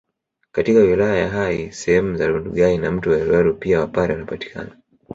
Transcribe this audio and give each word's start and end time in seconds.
Katika 0.51 0.79
wilaya 0.79 1.15
ya 1.17 1.29
Hai 1.29 1.71
sehemu 1.71 2.17
za 2.17 2.27
Rundugai 2.27 2.77
na 2.77 2.91
mto 2.91 3.09
Weruweru 3.09 3.55
pia 3.55 3.79
wapare 3.79 4.13
wanapatikana 4.13 4.77